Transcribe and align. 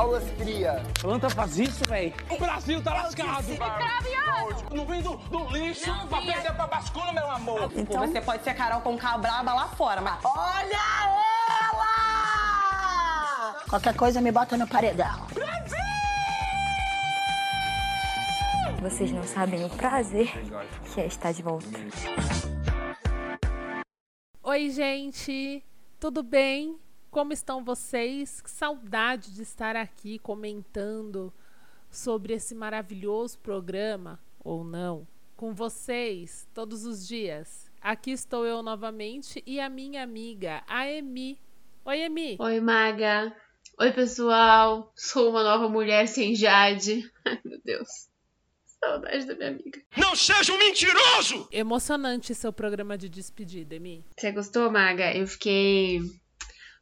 Aulas 0.00 0.24
cria. 0.38 0.82
Planta 0.98 1.28
faz 1.28 1.58
isso, 1.58 1.84
velho. 1.84 2.14
O 2.30 2.38
Brasil 2.38 2.82
tá 2.82 2.94
lascado. 2.94 3.44
Não 4.74 4.86
vem 4.86 5.02
do, 5.02 5.14
do 5.14 5.50
lixo 5.50 5.92
pra 6.08 6.22
perder 6.22 6.54
pra 6.54 6.66
bascula, 6.66 7.12
meu 7.12 7.30
amor. 7.30 7.70
Então 7.76 8.08
você 8.08 8.18
pode 8.18 8.42
ser 8.42 8.54
Carol 8.54 8.80
com 8.80 8.96
braba 8.96 9.52
lá 9.52 9.68
fora, 9.68 10.00
mas 10.00 10.24
Olha 10.24 10.80
ela! 11.68 11.90
Qualquer 13.68 13.94
coisa 13.94 14.22
me 14.22 14.32
bota 14.32 14.56
no 14.56 14.66
paredão. 14.66 15.26
Vocês 18.80 19.12
não 19.12 19.24
sabem 19.24 19.66
o 19.66 19.68
prazer 19.68 20.32
que 20.94 21.02
é 21.02 21.06
estar 21.06 21.32
de 21.32 21.42
volta. 21.42 21.66
Oi, 24.42 24.70
gente, 24.70 25.62
tudo 25.98 26.22
bem? 26.22 26.80
Como 27.10 27.32
estão 27.32 27.64
vocês? 27.64 28.40
Que 28.40 28.48
saudade 28.48 29.34
de 29.34 29.42
estar 29.42 29.74
aqui 29.74 30.18
comentando 30.20 31.32
sobre 31.90 32.34
esse 32.34 32.54
maravilhoso 32.54 33.36
programa, 33.40 34.20
ou 34.44 34.62
não, 34.62 35.04
com 35.36 35.52
vocês 35.52 36.48
todos 36.54 36.84
os 36.84 37.04
dias. 37.04 37.68
Aqui 37.80 38.12
estou 38.12 38.46
eu 38.46 38.62
novamente 38.62 39.42
e 39.44 39.58
a 39.58 39.68
minha 39.68 40.04
amiga, 40.04 40.62
a 40.68 40.88
Emi. 40.88 41.36
Oi, 41.84 41.98
Emi. 41.98 42.36
Oi, 42.38 42.60
Maga. 42.60 43.34
Oi, 43.80 43.90
pessoal. 43.90 44.92
Sou 44.94 45.30
uma 45.30 45.42
nova 45.42 45.68
mulher 45.68 46.06
sem 46.06 46.36
Jade. 46.36 47.10
Ai, 47.26 47.40
meu 47.44 47.60
Deus. 47.64 47.88
Saudade 48.78 49.26
da 49.26 49.34
minha 49.34 49.50
amiga. 49.50 49.82
Não 49.96 50.14
seja 50.14 50.52
um 50.52 50.58
mentiroso! 50.58 51.48
Emocionante 51.50 52.34
seu 52.34 52.52
programa 52.52 52.96
de 52.96 53.08
despedida, 53.08 53.74
Emi. 53.74 54.04
Você 54.16 54.30
gostou, 54.30 54.70
Maga? 54.70 55.12
Eu 55.12 55.26
fiquei. 55.26 56.00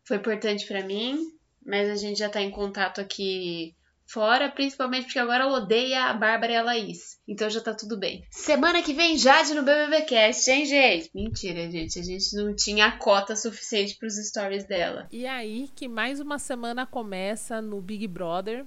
Foi 0.09 0.17
importante 0.17 0.67
pra 0.67 0.83
mim, 0.83 1.21
mas 1.63 1.91
a 1.91 1.95
gente 1.95 2.19
já 2.19 2.31
tá 2.31 2.41
em 2.41 2.51
contato 2.51 2.99
aqui 2.99 3.77
fora, 4.07 4.51
principalmente 4.51 5.05
porque 5.05 5.19
agora 5.19 5.45
eu 5.45 5.51
odeio 5.51 5.95
a 5.99 6.15
Bárbara 6.15 6.51
e 6.51 6.57
a 6.57 6.63
Laís. 6.63 7.19
Então 7.29 7.51
já 7.51 7.61
tá 7.61 7.75
tudo 7.75 7.99
bem. 7.99 8.25
Semana 8.31 8.83
que 8.83 8.95
vem, 8.95 9.19
Jade 9.19 9.53
no 9.53 9.63
BBBcast, 9.63 10.51
hein, 10.51 10.65
gente? 10.65 11.11
Mentira, 11.15 11.71
gente. 11.71 11.99
A 11.99 12.03
gente 12.03 12.35
não 12.35 12.57
tinha 12.57 12.87
a 12.87 12.97
cota 12.97 13.37
suficiente 13.37 13.99
pros 13.99 14.15
stories 14.15 14.65
dela. 14.65 15.07
E 15.13 15.27
aí 15.27 15.69
que 15.77 15.87
mais 15.87 16.21
uma 16.21 16.39
semana 16.39 16.87
começa 16.87 17.61
no 17.61 17.79
Big 17.83 18.09
Brother 18.09 18.65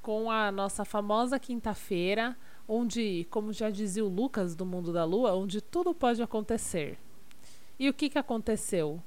com 0.00 0.30
a 0.30 0.50
nossa 0.50 0.86
famosa 0.86 1.38
quinta-feira, 1.38 2.34
onde, 2.66 3.26
como 3.28 3.52
já 3.52 3.68
dizia 3.68 4.06
o 4.06 4.08
Lucas 4.08 4.56
do 4.56 4.64
Mundo 4.64 4.90
da 4.90 5.04
Lua, 5.04 5.34
onde 5.34 5.60
tudo 5.60 5.92
pode 5.92 6.22
acontecer. 6.22 6.98
E 7.78 7.90
o 7.90 7.92
que, 7.92 8.08
que 8.08 8.18
aconteceu? 8.18 9.02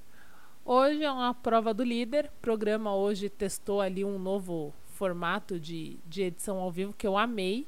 Hoje 0.67 1.03
é 1.03 1.11
uma 1.11 1.31
prova 1.31 1.75
do 1.75 1.83
líder. 1.83 2.25
O 2.25 2.41
programa 2.41 2.95
hoje 2.95 3.29
testou 3.29 3.81
ali 3.81 4.03
um 4.03 4.17
novo 4.17 4.73
formato 4.95 5.59
de, 5.59 5.99
de 6.07 6.23
edição 6.23 6.57
ao 6.57 6.71
vivo 6.71 6.91
que 6.91 7.05
eu 7.05 7.15
amei, 7.15 7.67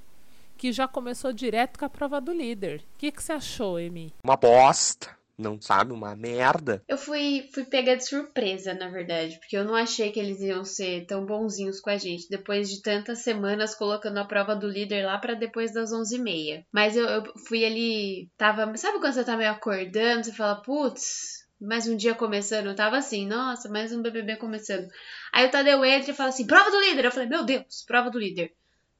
que 0.57 0.71
já 0.71 0.87
começou 0.87 1.31
direto 1.31 1.77
com 1.77 1.85
a 1.85 1.89
prova 1.89 2.19
do 2.19 2.33
líder. 2.33 2.79
O 2.79 2.97
que, 2.97 3.11
que 3.11 3.21
você 3.21 3.33
achou, 3.33 3.79
Emi? 3.79 4.11
Uma 4.23 4.35
bosta. 4.35 5.15
Não 5.37 5.61
sabe? 5.61 5.93
Uma 5.93 6.15
merda. 6.15 6.81
Eu 6.87 6.97
fui, 6.97 7.47
fui 7.53 7.63
pega 7.65 7.95
de 7.95 8.03
surpresa, 8.03 8.73
na 8.73 8.89
verdade, 8.89 9.37
porque 9.37 9.55
eu 9.55 9.63
não 9.63 9.75
achei 9.75 10.11
que 10.11 10.19
eles 10.19 10.41
iam 10.41 10.65
ser 10.65 11.05
tão 11.05 11.23
bonzinhos 11.23 11.79
com 11.79 11.91
a 11.91 11.97
gente, 11.97 12.27
depois 12.27 12.67
de 12.67 12.81
tantas 12.81 13.19
semanas 13.19 13.75
colocando 13.75 14.17
a 14.17 14.25
prova 14.25 14.55
do 14.55 14.67
líder 14.67 15.05
lá 15.05 15.19
pra 15.19 15.35
depois 15.35 15.71
das 15.71 15.91
11h30. 15.91 16.65
Mas 16.71 16.97
eu, 16.97 17.05
eu 17.05 17.23
fui 17.47 17.63
ali, 17.63 18.31
tava. 18.35 18.75
Sabe 18.75 18.99
quando 18.99 19.13
você 19.13 19.23
tá 19.23 19.37
meio 19.37 19.51
acordando, 19.51 20.23
você 20.23 20.33
fala, 20.33 20.59
putz, 20.63 21.46
mais 21.59 21.87
um 21.87 21.95
dia 21.95 22.13
começando, 22.13 22.67
eu 22.67 22.75
tava 22.75 22.97
assim, 22.97 23.25
nossa, 23.25 23.67
mais 23.67 23.91
um 23.91 24.01
BBB 24.01 24.35
começando. 24.37 24.87
Aí 25.33 25.47
o 25.47 25.51
Tadeu 25.51 25.83
entra 25.83 26.11
e 26.11 26.15
fala 26.15 26.29
assim, 26.29 26.45
prova 26.45 26.69
do 26.69 26.79
líder. 26.79 27.05
Eu 27.05 27.11
falei, 27.11 27.27
meu 27.27 27.43
Deus, 27.43 27.83
prova 27.85 28.09
do 28.09 28.19
líder. 28.19 28.53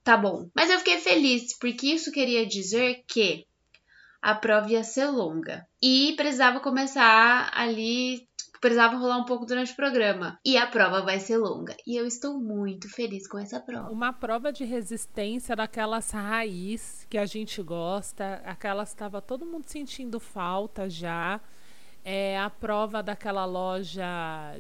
Tá 0.03 0.17
bom. 0.17 0.49
Mas 0.55 0.69
eu 0.69 0.79
fiquei 0.79 0.97
feliz, 0.99 1.57
porque 1.57 1.87
isso 1.87 2.11
queria 2.11 2.45
dizer 2.45 3.03
que 3.07 3.45
a 4.21 4.33
prova 4.33 4.71
ia 4.71 4.83
ser 4.83 5.05
longa. 5.05 5.67
E 5.81 6.13
precisava 6.15 6.59
começar 6.59 7.51
ali, 7.53 8.27
precisava 8.59 8.95
rolar 8.95 9.17
um 9.17 9.25
pouco 9.25 9.45
durante 9.45 9.73
o 9.73 9.75
programa. 9.75 10.39
E 10.43 10.57
a 10.57 10.65
prova 10.65 11.01
vai 11.01 11.19
ser 11.19 11.37
longa. 11.37 11.75
E 11.85 11.95
eu 11.95 12.07
estou 12.07 12.39
muito 12.39 12.89
feliz 12.89 13.27
com 13.27 13.37
essa 13.37 13.59
prova. 13.59 13.91
Uma 13.91 14.11
prova 14.11 14.51
de 14.51 14.63
resistência 14.63 15.55
daquelas 15.55 16.11
raiz 16.11 17.05
que 17.09 17.17
a 17.17 17.25
gente 17.25 17.61
gosta, 17.61 18.41
aquelas 18.45 18.89
que 18.89 18.95
estava 18.95 19.21
todo 19.21 19.45
mundo 19.45 19.65
sentindo 19.67 20.19
falta 20.19 20.89
já. 20.89 21.39
É 22.09 22.39
a 22.39 22.49
prova 22.49 23.03
daquela 23.03 23.43
loja 23.43 24.07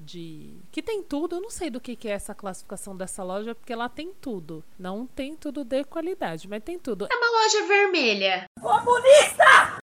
de. 0.01 0.57
que 0.69 0.83
tem 0.83 1.01
tudo. 1.01 1.37
Eu 1.37 1.41
não 1.41 1.49
sei 1.49 1.69
do 1.69 1.79
que, 1.79 1.95
que 1.95 2.09
é 2.09 2.11
essa 2.11 2.35
classificação 2.35 2.93
dessa 2.93 3.23
loja, 3.23 3.55
porque 3.55 3.71
ela 3.71 3.87
tem 3.87 4.13
tudo. 4.19 4.61
Não 4.77 5.07
tem 5.07 5.33
tudo 5.33 5.63
de 5.63 5.85
qualidade, 5.85 6.45
mas 6.45 6.61
tem 6.61 6.77
tudo. 6.77 7.07
É 7.09 7.15
uma 7.15 7.43
loja 7.43 7.65
vermelha. 7.65 8.43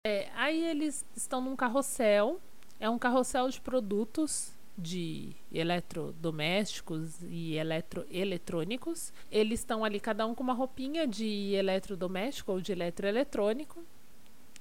É, 0.05 0.29
aí 0.35 0.65
eles 0.65 1.07
estão 1.15 1.41
num 1.41 1.55
carrossel. 1.55 2.41
É 2.81 2.91
um 2.91 2.99
carrossel 2.99 3.49
de 3.49 3.61
produtos 3.61 4.53
de 4.77 5.31
eletrodomésticos 5.53 7.23
e 7.23 7.55
eletroeletrônicos. 7.55 9.13
Eles 9.31 9.61
estão 9.61 9.85
ali, 9.85 10.01
cada 10.01 10.27
um 10.27 10.35
com 10.35 10.43
uma 10.43 10.55
roupinha 10.55 11.07
de 11.07 11.55
eletrodoméstico 11.55 12.51
ou 12.51 12.61
de 12.61 12.73
eletroeletrônico. 12.73 13.85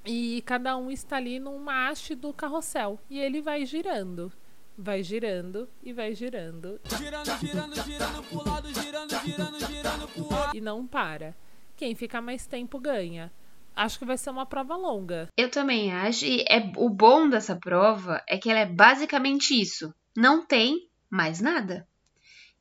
E 0.06 0.42
cada 0.46 0.76
um 0.76 0.92
está 0.92 1.18
ali 1.18 1.40
numa 1.40 1.88
haste 1.88 2.14
do 2.14 2.34
carrossel. 2.34 3.00
E 3.10 3.20
ele 3.20 3.42
vai 3.42 3.66
girando. 3.66 4.32
Vai 4.78 5.04
girando 5.04 5.70
e 5.84 5.94
vai 5.94 6.14
girando. 6.16 6.80
Girando, 6.98 7.40
girando, 7.40 7.76
girando 7.84 8.24
pro 8.24 8.50
lado, 8.50 8.74
girando, 8.74 9.20
girando, 9.24 9.60
girando 9.66 10.08
pro 10.08 10.24
outro. 10.24 10.58
E 10.58 10.62
não 10.62 10.86
para. 10.86 11.36
Quem 11.76 11.96
ficar 11.96 12.22
mais 12.22 12.46
tempo 12.48 12.80
ganha. 12.80 13.32
Acho 13.76 13.98
que 13.98 14.06
vai 14.06 14.18
ser 14.18 14.30
uma 14.30 14.46
prova 14.46 14.76
longa. 14.76 15.28
Eu 15.38 15.50
também 15.50 15.94
acho. 15.94 16.26
E 16.26 16.44
é, 16.50 16.72
o 16.76 16.90
bom 16.90 17.30
dessa 17.30 17.56
prova 17.56 18.22
é 18.28 18.38
que 18.38 18.50
ela 18.50 18.60
é 18.60 18.66
basicamente 18.66 19.60
isso. 19.60 19.94
Não 20.16 20.46
tem 20.46 20.90
mais 21.10 21.40
nada. 21.40 21.88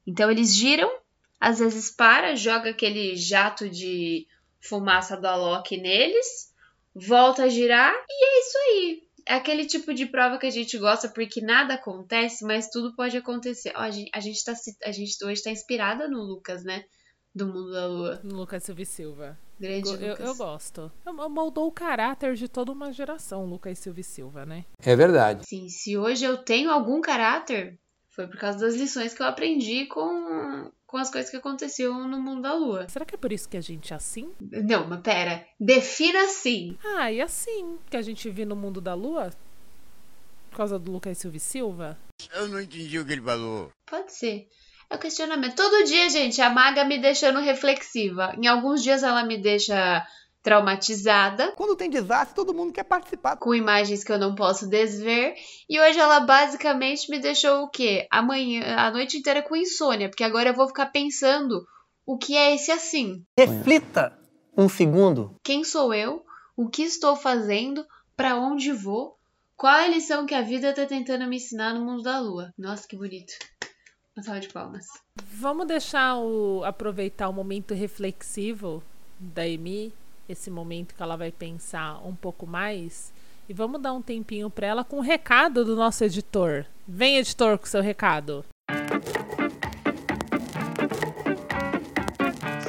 Então 0.07 0.31
eles 0.31 0.55
giram, 0.55 0.91
às 1.41 1.59
vezes 1.59 1.91
para, 1.91 2.37
joga 2.37 2.71
aquele 2.71 3.17
jato 3.17 3.69
de 3.69 4.27
fumaça 4.61 5.17
do 5.17 5.27
Alok 5.27 5.77
neles, 5.77 6.52
volta 6.95 7.45
a 7.45 7.49
girar 7.49 7.93
e 8.09 8.25
é 8.25 8.41
isso 8.41 8.59
aí. 8.59 9.03
É 9.29 9.35
aquele 9.35 9.67
tipo 9.67 9.95
de 9.95 10.07
prova 10.07 10.37
que 10.39 10.47
a 10.47 10.51
gente 10.51 10.77
gosta 10.79 11.09
porque 11.09 11.41
nada 11.41 11.75
acontece, 11.75 12.45
mas 12.45 12.69
tudo 12.69 12.95
pode 12.97 13.17
acontecer. 13.17 13.73
Ó, 13.77 13.81
a, 13.81 13.91
gente, 13.91 14.11
a, 14.13 14.19
gente 14.21 14.45
tá, 14.45 14.53
a 14.85 14.91
gente 14.93 15.25
hoje 15.25 15.43
tá 15.43 15.51
inspirada 15.51 16.09
no 16.09 16.19
Lucas, 16.23 16.65
né? 16.65 16.85
Do 17.35 17.47
Mundo 17.47 17.71
da 17.73 17.87
Lua. 17.87 18.21
Lucas 18.25 18.63
Silva 18.65 18.83
e 18.83 18.87
Silva. 18.87 19.39
Grande 19.59 19.89
Eu, 19.89 20.11
Lucas. 20.11 20.27
eu 20.27 20.35
gosto. 20.35 20.93
Eu- 21.07 21.31
Moldou 21.31 21.69
o 21.69 21.73
caráter 21.73 22.35
de 22.35 22.49
toda 22.49 22.73
uma 22.73 22.93
geração, 22.93 23.47
Lucas 23.47 23.79
Silva 23.79 24.01
e 24.01 24.05
Silva, 24.05 24.45
né? 24.45 24.65
É 24.83 24.95
verdade. 24.97 25.47
Sim, 25.47 25.69
se 25.69 25.97
hoje 25.97 26.25
eu 26.25 26.37
tenho 26.39 26.71
algum 26.71 27.01
caráter, 27.01 27.79
foi 28.13 28.27
por 28.27 28.37
causa 28.37 28.59
das 28.59 28.75
lições 28.75 29.15
que 29.15 29.23
eu 29.23 29.27
aprendi 29.27 29.87
com, 29.87 30.71
com 30.87 30.99
as 30.99 31.11
coisas 31.11 31.31
que 31.31 31.37
aconteciam 31.37 32.07
no 32.07 32.21
Mundo 32.21 32.43
da 32.43 32.53
Lua. 32.53 32.87
Será 32.89 33.07
que 33.07 33.15
é 33.15 33.19
por 33.19 33.33
isso 33.33 33.49
que 33.49 33.57
a 33.57 33.61
gente 33.61 33.93
é 33.93 33.97
assim? 33.97 34.31
Não, 34.41 34.87
mas 34.87 35.01
pera. 35.01 35.47
Defina 35.59 36.25
assim. 36.25 36.77
Ah, 36.85 37.11
e 37.11 37.23
assim 37.23 37.79
que 37.91 37.97
a 37.97 38.03
gente 38.03 38.29
vive 38.29 38.45
no 38.45 38.55
mundo 38.55 38.81
da 38.81 38.95
lua? 38.95 39.31
Por 40.51 40.59
causa 40.59 40.79
do 40.79 40.93
Lucas 40.93 41.17
Silva 41.17 41.37
e 41.39 41.41
Silva? 41.41 41.99
Eu 42.35 42.49
não 42.49 42.61
entendi 42.61 42.99
o 42.99 43.07
que 43.07 43.13
ele 43.13 43.23
falou. 43.23 43.73
Pode 43.87 44.13
ser. 44.13 44.47
É 44.91 44.95
o 44.95 44.99
questionamento. 44.99 45.57
Todo 45.57 45.85
dia, 45.85 46.11
gente, 46.11 46.43
a 46.43 46.51
maga 46.51 46.85
me 46.85 46.99
deixando 46.99 47.41
reflexiva. 47.41 48.35
Em 48.37 48.47
alguns 48.47 48.83
dias 48.83 49.03
ela 49.03 49.25
me 49.25 49.39
deixa 49.39 50.07
traumatizada, 50.43 51.53
Quando 51.53 51.77
tem 51.77 51.89
desastre, 51.89 52.35
todo 52.35 52.55
mundo 52.55 52.73
quer 52.73 52.85
participar. 52.85 53.37
com 53.37 53.55
imagens 53.55 54.03
que 54.05 54.13
eu 54.13 54.19
não 54.19 54.35
posso 54.35 54.69
desver. 54.69 55.35
E 55.69 55.81
hoje 55.81 55.99
ela 55.99 56.21
basicamente 56.21 57.11
me 57.11 57.19
deixou 57.19 57.63
o 57.65 57.69
quê? 57.71 58.07
Amanhã, 58.11 58.77
a 58.77 58.91
noite 58.91 59.19
inteira 59.19 59.43
com 59.43 59.55
insônia, 59.57 60.09
porque 60.09 60.25
agora 60.25 60.51
eu 60.51 60.55
vou 60.55 60.67
ficar 60.69 60.87
pensando 60.87 61.65
o 62.05 62.19
que 62.19 62.37
é 62.37 62.55
esse 62.55 62.71
assim. 62.73 63.25
Reflita 63.39 64.19
um 64.57 64.69
segundo. 64.69 65.37
Quem 65.45 65.65
sou 65.65 65.95
eu? 65.95 66.25
O 66.57 66.69
que 66.69 66.83
estou 66.83 67.17
fazendo? 67.17 67.85
Pra 68.17 68.37
onde 68.37 68.73
vou? 68.73 69.17
Qual 69.57 69.73
é 69.75 69.85
a 69.85 69.89
lição 69.89 70.27
que 70.27 70.35
a 70.35 70.43
vida 70.43 70.73
tá 70.73 70.85
tentando 70.85 71.27
me 71.27 71.37
ensinar 71.37 71.73
no 71.73 71.85
mundo 71.85 72.03
da 72.03 72.19
lua? 72.21 72.53
Nossa, 72.59 72.87
que 72.87 72.97
bonito. 72.97 73.33
Uma 74.17 74.23
salva 74.23 74.41
de 74.41 74.49
palmas. 74.49 74.85
Vamos 75.25 75.67
deixar 75.67 76.19
o 76.19 76.63
aproveitar 76.65 77.29
o 77.29 77.33
momento 77.33 77.73
reflexivo 77.73 78.83
da 79.19 79.47
Emi, 79.49 79.95
esse 80.29 80.51
momento 80.51 80.95
que 80.95 81.03
ela 81.03 81.17
vai 81.17 81.31
pensar 81.31 82.01
um 82.07 82.15
pouco 82.15 82.47
mais, 82.47 83.13
e 83.49 83.53
vamos 83.53 83.81
dar 83.81 83.93
um 83.93 84.03
tempinho 84.03 84.49
para 84.49 84.67
ela 84.67 84.85
com 84.85 84.99
o 84.99 85.03
recado 85.03 85.65
do 85.65 85.77
nosso 85.77 86.05
editor. 86.05 86.65
Vem, 86.87 87.19
editor, 87.19 87.59
com 87.59 87.67
seu 87.67 87.83
recado. 87.83 88.45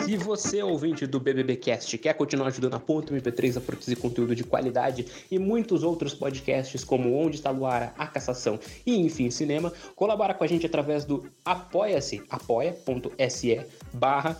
Se 0.04 0.18
você, 0.18 0.62
ouvinte 0.62 1.08
do 1.08 1.20
BBBcast, 1.20 1.98
quer 1.98 2.14
continuar 2.14 2.48
ajudando 2.48 2.76
a 2.76 2.80
Ponto 2.80 3.14
MP3 3.14 3.58
a 3.58 3.62
produzir 3.62 3.96
conteúdo 3.96 4.36
de 4.36 4.44
qualidade 4.44 5.08
e 5.32 5.40
muitos 5.40 5.82
outros 5.82 6.14
podcasts 6.14 6.84
como 6.84 7.16
Onde 7.16 7.38
Está 7.38 7.50
Luara, 7.50 7.94
A 7.98 8.06
Cassação 8.06 8.60
e 8.86 8.96
Enfim 8.96 9.32
Cinema, 9.32 9.72
colabora 9.96 10.34
com 10.34 10.44
a 10.44 10.48
gente 10.48 10.66
através 10.66 11.06
do 11.06 11.32
apoia-se, 11.46 12.22
apoia.se 12.30 13.66
barra 13.94 14.40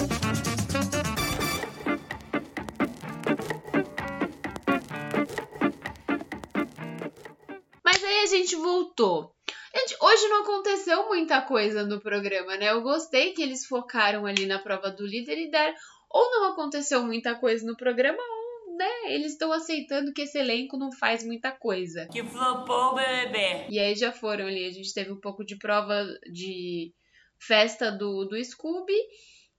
Gente 9.01 9.07
voltou. 9.07 9.35
Gente, 9.75 9.95
hoje 10.01 10.27
não 10.27 10.43
aconteceu 10.43 11.07
muita 11.07 11.41
coisa 11.41 11.83
no 11.85 11.99
programa, 11.99 12.57
né? 12.57 12.71
Eu 12.71 12.81
gostei 12.81 13.33
que 13.33 13.41
eles 13.41 13.65
focaram 13.65 14.25
ali 14.25 14.45
na 14.45 14.59
prova 14.59 14.89
do 14.91 15.05
líder 15.05 15.37
e 15.37 15.49
deram. 15.49 15.73
Ou 16.09 16.29
não 16.29 16.51
aconteceu 16.51 17.01
muita 17.03 17.35
coisa 17.35 17.65
no 17.65 17.75
programa, 17.75 18.19
ou, 18.19 18.77
né? 18.77 19.13
Eles 19.13 19.31
estão 19.31 19.51
aceitando 19.51 20.13
que 20.13 20.23
esse 20.23 20.37
elenco 20.37 20.77
não 20.77 20.91
faz 20.91 21.23
muita 21.23 21.51
coisa. 21.51 22.05
Que 22.07 22.21
flopou, 22.21 22.95
bebê. 22.95 23.65
E 23.69 23.79
aí 23.79 23.95
já 23.95 24.11
foram 24.11 24.45
ali. 24.45 24.65
A 24.65 24.71
gente 24.71 24.93
teve 24.93 25.11
um 25.11 25.19
pouco 25.19 25.45
de 25.45 25.55
prova 25.55 26.05
de 26.31 26.93
festa 27.39 27.89
do, 27.91 28.25
do 28.25 28.43
Scooby 28.43 28.97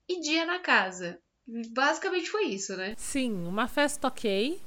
e 0.09 0.21
dia 0.21 0.45
na 0.45 0.59
casa. 0.59 1.19
Basicamente 1.75 2.29
foi 2.29 2.45
isso, 2.45 2.77
né? 2.77 2.95
Sim, 2.99 3.47
uma 3.47 3.67
festa 3.67 4.09
ok. 4.09 4.61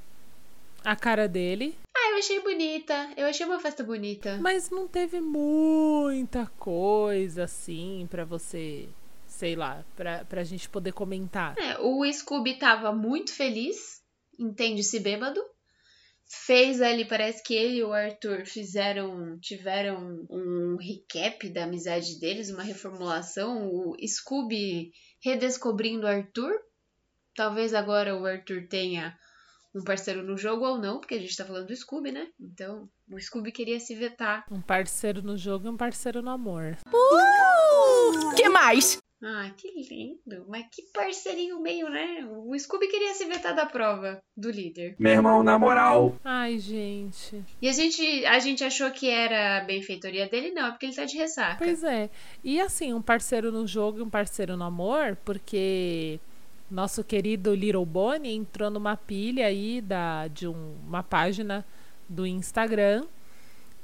A 0.86 0.96
cara 0.96 1.28
dele. 1.28 1.76
Ah, 1.98 2.12
eu 2.12 2.18
achei 2.18 2.40
bonita. 2.42 3.12
Eu 3.18 3.26
achei 3.26 3.46
uma 3.46 3.60
festa 3.60 3.84
bonita. 3.84 4.38
Mas 4.40 4.70
não 4.70 4.88
teve 4.88 5.20
muita 5.20 6.46
coisa 6.60 7.46
assim 7.46 8.08
pra 8.10 8.24
você, 8.24 8.88
sei 9.26 9.56
lá, 9.56 9.84
pra, 9.96 10.24
pra 10.26 10.44
gente 10.44 10.70
poder 10.70 10.94
comentar. 10.94 11.56
É, 11.58 11.80
o 11.80 12.06
Scooby 12.14 12.60
tava 12.60 12.92
muito 12.92 13.34
feliz, 13.34 14.02
entende-se 14.40 15.00
bêbado. 15.00 15.42
Fez 16.28 16.82
ali, 16.82 17.06
parece 17.06 17.44
que 17.44 17.54
ele 17.54 17.78
e 17.78 17.84
o 17.84 17.94
Arthur 17.94 18.46
fizeram, 18.46 19.40
tiveram 19.40 20.26
um 20.30 20.76
recap 20.80 21.48
da 21.50 21.64
amizade 21.64 22.20
deles, 22.20 22.50
uma 22.50 22.64
reformulação. 22.64 23.70
O 23.72 23.96
Scooby 24.08 24.92
redescobrindo 25.24 26.06
o 26.06 26.10
Arthur. 26.10 26.52
Talvez 27.36 27.74
agora 27.74 28.16
o 28.16 28.26
Arthur 28.26 28.68
tenha 28.68 29.18
um 29.76 29.84
parceiro 29.84 30.24
no 30.24 30.38
jogo 30.38 30.66
ou 30.66 30.78
não, 30.78 31.00
porque 31.00 31.16
a 31.16 31.20
gente 31.20 31.36
tá 31.36 31.44
falando 31.44 31.68
do 31.68 31.76
Scooby, 31.76 32.12
né? 32.12 32.28
Então, 32.40 32.88
o 33.12 33.20
Scooby 33.20 33.52
queria 33.52 33.80
se 33.80 33.94
vetar. 33.94 34.46
Um 34.50 34.62
parceiro 34.62 35.22
no 35.22 35.38
jogo 35.38 35.68
e 35.68 35.70
um 35.70 35.78
parceiro 35.78 36.22
no 36.22 36.32
amor. 36.32 36.78
Uh! 36.88 38.36
Que 38.36 38.48
mais? 38.48 38.98
Ah, 39.22 39.50
que 39.58 39.68
lindo. 39.72 40.46
Mas 40.48 40.68
que 40.72 40.84
parceirinho 40.94 41.60
meio, 41.60 41.90
né? 41.90 42.26
O 42.30 42.58
Scooby 42.58 42.88
queria 42.88 43.14
se 43.14 43.26
vetar 43.26 43.56
da 43.56 43.66
prova 43.66 44.20
do 44.38 44.50
líder. 44.52 44.96
Meu 45.00 45.14
irmão, 45.14 45.42
na 45.42 45.58
moral. 45.58 46.16
Ai, 46.24 46.60
gente. 46.60 47.44
E 47.62 47.68
a 47.68 47.72
gente, 47.72 48.26
a 48.26 48.40
gente 48.40 48.64
achou 48.64 48.92
que 48.92 49.10
era 49.10 49.58
a 49.58 49.66
benfeitoria 49.66 50.30
dele, 50.30 50.52
não, 50.52 50.68
é 50.68 50.72
porque 50.72 50.86
ele 50.86 50.96
tá 50.96 51.06
de 51.06 51.18
ressaca. 51.18 51.58
Pois 51.58 51.84
é. 51.84 52.10
E 52.44 52.62
assim, 52.62 52.94
um 52.94 53.02
parceiro 53.02 53.52
no 53.52 53.66
jogo 53.66 54.00
e 54.00 54.02
um 54.02 54.10
parceiro 54.10 54.56
no 54.56 54.64
amor, 54.64 55.18
porque 55.26 56.20
nosso 56.70 57.04
querido 57.04 57.54
Little 57.54 57.86
Bonnie 57.86 58.34
entrou 58.34 58.70
numa 58.70 58.98
pilha 58.98 59.48
aí 59.48 59.82
da, 59.82 60.28
de 60.28 60.48
um, 60.48 60.76
uma 60.88 61.04
página 61.04 61.66
do 62.10 62.26
Instagram 62.26 63.06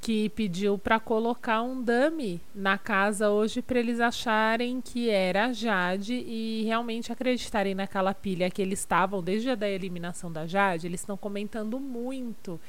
que 0.00 0.30
pediu 0.30 0.76
para 0.76 0.98
colocar 0.98 1.62
um 1.62 1.80
dummy 1.80 2.40
na 2.52 2.76
casa 2.76 3.30
hoje 3.30 3.62
para 3.62 3.78
eles 3.78 4.00
acharem 4.00 4.80
que 4.80 5.08
era 5.08 5.46
a 5.46 5.52
Jade 5.52 6.14
e 6.14 6.64
realmente 6.64 7.12
acreditarem 7.12 7.72
naquela 7.72 8.12
pilha 8.12 8.50
que 8.50 8.60
eles 8.60 8.80
estavam 8.80 9.22
desde 9.22 9.50
a 9.50 9.54
da 9.54 9.68
eliminação 9.68 10.30
da 10.32 10.44
Jade. 10.44 10.88
Eles 10.88 11.00
estão 11.00 11.16
comentando 11.16 11.78
muito 11.78 12.60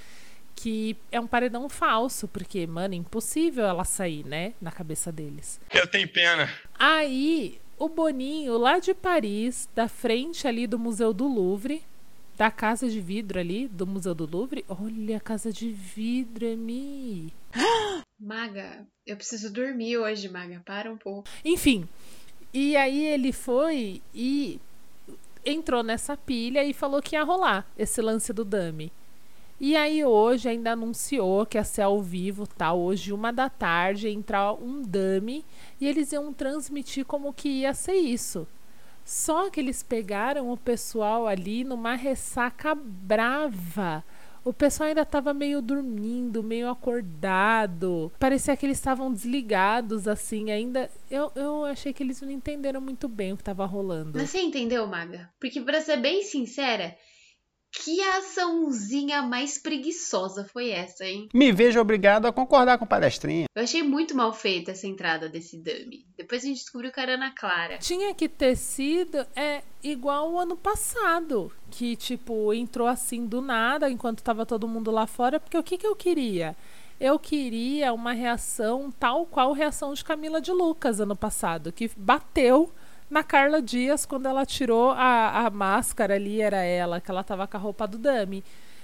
que 0.56 0.96
é 1.12 1.20
um 1.20 1.26
paredão 1.26 1.68
falso, 1.68 2.28
porque, 2.28 2.68
mano, 2.68 2.94
é 2.94 2.98
impossível 2.98 3.66
ela 3.66 3.84
sair, 3.84 4.24
né, 4.24 4.54
na 4.62 4.72
cabeça 4.72 5.12
deles. 5.12 5.60
Eu 5.74 5.88
tenho 5.88 6.08
pena. 6.08 6.48
Aí, 6.78 7.60
o 7.84 7.90
Boninho, 7.90 8.58
lá 8.58 8.80
de 8.80 8.94
Paris, 8.94 9.68
da 9.76 9.90
frente 9.90 10.48
ali 10.48 10.66
do 10.66 10.80
Museu 10.80 11.14
do 11.14 11.28
Louvre, 11.28 11.84
da 12.38 12.50
casa 12.50 12.88
de 12.88 13.02
vidro 13.02 13.38
ali 13.38 13.68
do 13.68 13.86
Museu 13.86 14.16
do 14.16 14.26
Louvre. 14.26 14.64
Olha 14.70 15.18
a 15.18 15.20
casa 15.20 15.52
de 15.52 15.70
vidro, 15.70 16.46
Emi. 16.46 17.34
Maga, 18.18 18.88
eu 19.06 19.18
preciso 19.18 19.52
dormir 19.52 19.98
hoje, 19.98 20.30
Maga. 20.30 20.62
Para 20.66 20.94
um 20.94 20.98
pouco. 20.98 21.28
Enfim, 21.44 21.86
e 22.54 22.78
aí 22.78 23.06
ele 23.06 23.34
foi 23.34 24.02
e 24.16 24.62
entrou 25.46 25.84
nessa 25.84 26.16
pilha 26.16 26.64
e 26.64 26.74
falou 26.74 27.02
que 27.02 27.18
ia 27.18 27.24
rolar 27.24 27.68
esse 27.78 28.02
lance 28.02 28.32
do 28.32 28.46
dummy. 28.46 28.94
E 29.66 29.78
aí 29.78 30.04
hoje 30.04 30.50
ainda 30.50 30.74
anunciou 30.74 31.46
que 31.46 31.58
ia 31.58 31.64
ser 31.64 31.84
ao 31.84 32.02
vivo, 32.02 32.46
tá? 32.46 32.74
Hoje, 32.74 33.14
uma 33.14 33.32
da 33.32 33.48
tarde, 33.48 34.10
entrar 34.10 34.52
um 34.52 34.82
dummy 34.82 35.46
e 35.80 35.88
eles 35.88 36.12
iam 36.12 36.34
transmitir 36.34 37.06
como 37.06 37.32
que 37.32 37.48
ia 37.48 37.74
ser 37.74 37.94
isso. 37.94 38.46
Só 39.06 39.50
que 39.50 39.62
eles 39.62 39.82
pegaram 39.82 40.52
o 40.52 40.58
pessoal 40.58 41.26
ali 41.26 41.64
numa 41.64 41.96
ressaca 41.96 42.76
brava. 42.76 44.04
O 44.44 44.52
pessoal 44.52 44.90
ainda 44.90 45.04
estava 45.04 45.34
meio 45.34 45.62
dormindo, 45.62 46.44
meio 46.44 46.70
acordado. 46.70 48.12
Parecia 48.20 48.58
que 48.58 48.66
eles 48.66 48.78
estavam 48.78 49.14
desligados, 49.14 50.10
assim, 50.10 50.52
ainda. 50.52 50.92
Eu, 51.10 51.32
eu 51.36 51.64
achei 51.64 51.94
que 51.94 52.04
eles 52.04 52.20
não 52.20 52.30
entenderam 52.30 52.82
muito 52.82 53.08
bem 53.08 53.32
o 53.32 53.38
que 53.38 53.42
estava 53.42 53.66
rolando. 53.66 54.20
Mas 54.20 54.30
você 54.30 54.42
entendeu, 54.42 54.86
Maga? 54.86 55.32
Porque, 55.40 55.62
pra 55.62 55.80
ser 55.80 56.02
bem 56.02 56.22
sincera, 56.22 56.94
que 57.74 58.02
açãozinha 58.02 59.24
mais 59.24 59.58
preguiçosa 59.58 60.46
foi 60.46 60.70
essa, 60.70 61.06
hein? 61.06 61.28
Me 61.34 61.52
vejo 61.52 61.80
obrigado 61.80 62.28
a 62.28 62.32
concordar 62.32 62.78
com 62.78 62.86
o 62.86 62.88
palestrinha. 62.88 63.48
Eu 63.56 63.64
achei 63.64 63.82
muito 63.82 64.16
mal 64.16 64.32
feita 64.32 64.72
essa 64.72 64.86
entrada 64.86 65.28
desse 65.28 65.58
dummy. 65.58 66.06
Depois 66.16 66.44
a 66.44 66.48
gente 66.48 66.60
descobriu 66.60 66.92
que 66.92 67.00
era 67.00 67.16
Ana 67.16 67.32
Clara. 67.32 67.80
Tinha 67.80 68.14
que 68.14 68.30
ter 68.30 68.56
sido 68.56 69.26
é, 69.36 69.64
igual 69.84 70.32
o 70.32 70.40
ano 70.40 70.56
passado. 70.56 71.52
Que, 71.72 71.96
tipo, 71.96 72.54
entrou 72.54 72.88
assim 72.88 73.26
do 73.26 73.42
nada, 73.42 73.90
enquanto 73.90 74.22
tava 74.22 74.46
todo 74.46 74.68
mundo 74.68 74.92
lá 74.92 75.08
fora. 75.08 75.40
Porque 75.40 75.58
o 75.58 75.64
que, 75.64 75.78
que 75.78 75.88
eu 75.88 75.96
queria? 75.96 76.56
Eu 77.00 77.18
queria 77.18 77.92
uma 77.92 78.14
reação 78.14 78.92
tal 78.92 79.26
qual 79.26 79.52
a 79.52 79.56
reação 79.56 79.94
de 79.94 80.06
Camila 80.06 80.40
de 80.40 80.52
Lucas 80.52 81.00
ano 81.00 81.16
passado, 81.16 81.72
que 81.72 81.90
bateu 81.98 82.72
na 83.14 83.24
Carla 83.24 83.62
Dias 83.62 84.08
quando 84.08 84.26
ela 84.26 84.44
tirou 84.44 84.90
a, 84.90 85.46
a 85.46 85.50
máscara 85.52 86.16
ali, 86.16 86.42
era 86.42 86.64
ela, 86.64 87.00
que 87.00 87.12
ela 87.12 87.24
tava 87.24 87.48
com 87.48 87.56
a 87.56 87.60
roupa 87.60 87.88
do 87.88 88.00
Dami. 88.00 88.44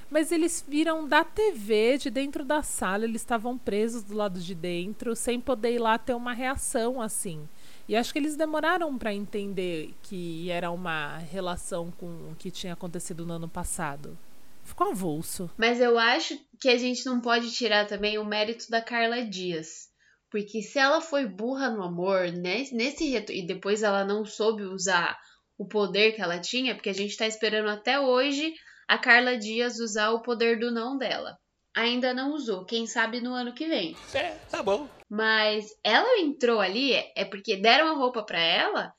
Mas 0.09 0.31
eles 0.31 0.63
viram 0.67 1.07
da 1.07 1.24
TV, 1.24 1.98
de 1.98 2.12
dentro 2.12 2.45
da 2.45 2.62
sala, 2.62 3.05
eles 3.05 3.21
estavam 3.21 3.57
presos 3.57 4.03
do 4.03 4.15
lado 4.15 4.39
de 4.39 4.53
dentro, 4.53 5.15
sem 5.15 5.41
poder 5.41 5.74
ir 5.74 5.79
lá 5.79 5.98
ter 5.98 6.13
uma 6.13 6.33
reação 6.33 7.01
assim. 7.01 7.48
E 7.88 7.95
acho 7.95 8.13
que 8.13 8.19
eles 8.19 8.36
demoraram 8.36 8.95
para 9.00 9.13
entender 9.13 9.95
que 10.03 10.50
era 10.51 10.69
uma 10.69 11.17
relação 11.17 11.91
com 11.91 12.05
o 12.31 12.36
que 12.38 12.51
tinha 12.51 12.74
acontecido 12.74 13.25
no 13.25 13.33
ano 13.33 13.50
passado. 13.50 14.15
Ficou 14.63 14.91
avulso. 14.91 15.50
Mas 15.57 15.81
eu 15.81 15.98
acho 15.98 16.39
que 16.59 16.69
a 16.69 16.77
gente 16.77 17.03
não 17.05 17.19
pode 17.19 17.51
tirar 17.51 17.88
também 17.88 18.19
o 18.19 18.25
mérito 18.25 18.69
da 18.69 18.79
Carla 18.79 19.24
Dias. 19.24 19.88
Porque 20.31 20.62
se 20.62 20.77
ela 20.77 21.01
foi 21.01 21.25
burra 21.25 21.69
no 21.69 21.83
amor, 21.83 22.31
né, 22.31 22.63
nesse 22.71 23.09
reto... 23.09 23.31
e 23.31 23.45
depois 23.45 23.81
ela 23.83 24.05
não 24.05 24.24
soube 24.25 24.63
usar 24.63 25.17
o 25.57 25.67
poder 25.67 26.13
que 26.13 26.21
ela 26.21 26.39
tinha, 26.39 26.75
porque 26.75 26.89
a 26.89 26.93
gente 26.93 27.17
tá 27.17 27.27
esperando 27.27 27.69
até 27.69 28.00
hoje 28.00 28.53
a 28.88 28.98
Carla 28.98 29.38
Dias 29.38 29.79
usar 29.79 30.12
o 30.12 30.21
poder 30.21 30.59
do 30.59 30.71
não 30.71 30.98
dela. 30.98 31.38
Ainda 31.75 32.13
não 32.13 32.33
usou, 32.33 32.65
quem 32.65 32.88
sabe 32.88 33.21
no 33.21 33.33
ano 33.33 33.53
que 33.53 33.67
vem. 33.67 33.95
É, 34.13 34.29
tá 34.50 34.63
bom. 34.63 34.89
Mas 35.09 35.67
ela 35.83 36.19
entrou 36.19 36.59
ali 36.59 36.93
é 37.15 37.25
porque 37.25 37.57
deram 37.57 37.88
a 37.88 37.93
roupa 37.93 38.24
para 38.24 38.39
ela 38.39 38.93